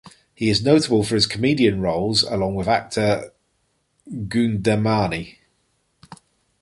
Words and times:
He 0.33 0.49
is 0.49 0.63
notable 0.65 1.03
for 1.03 1.13
his 1.13 1.27
comedian 1.27 1.79
roles 1.79 2.23
along 2.23 2.55
with 2.55 2.67
actor 2.67 3.33
Goundamani. 4.09 5.37